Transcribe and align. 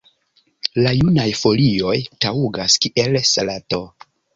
La 0.85 0.93
junaj 1.01 1.27
folioj 1.43 1.95
taŭgas 2.27 2.83
kiel 2.87 3.25
salato. 3.37 3.87